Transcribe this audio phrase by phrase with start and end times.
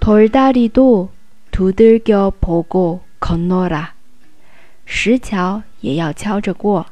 [0.00, 1.10] 돌다리도
[1.52, 3.92] 두들겨 보고 건너 라.
[4.86, 6.86] 石桥也要敲着过。